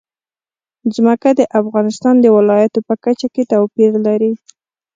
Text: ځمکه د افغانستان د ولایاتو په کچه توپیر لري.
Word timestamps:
ځمکه 0.95 1.29
د 1.39 1.41
افغانستان 1.59 2.15
د 2.21 2.25
ولایاتو 2.37 2.79
په 2.87 2.93
کچه 3.03 3.27
توپیر 3.51 3.91
لري. 4.05 4.33